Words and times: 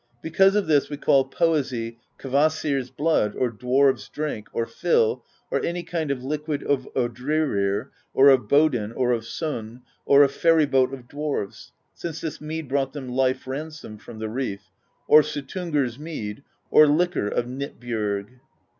Because 0.23 0.55
of 0.55 0.65
this 0.65 0.89
we 0.89 0.97
call 0.97 1.25
poesy 1.29 1.99
Kvasir's 2.17 2.89
Blood 2.89 3.35
or 3.35 3.51
Dwarves'Drink, 3.51 4.47
or 4.51 4.65
Fill, 4.65 5.23
or 5.51 5.63
any 5.63 5.83
kind 5.83 6.09
of 6.09 6.23
liquid 6.23 6.61
ofOdrerir, 6.61 7.89
or 8.11 8.29
of 8.29 8.47
Bodn, 8.49 8.93
or 8.95 9.11
of 9.11 9.27
Son, 9.27 9.83
or 10.07 10.27
Ferry 10.27 10.65
Boat 10.65 10.91
of 10.91 11.07
Dwarves— 11.07 11.69
since 12.01 12.19
this 12.19 12.41
mead 12.41 12.67
brought 12.67 12.93
them 12.93 13.09
life 13.09 13.45
ransom 13.45 13.99
from 13.99 14.17
the 14.17 14.25
reef^— 14.25 14.61
or 15.07 15.21
Suttungr's 15.21 15.99
Mead, 15.99 16.41
or 16.71 16.87
Liquor 16.87 17.27
of 17.27 17.45
Hnitbjorg." 17.45 18.39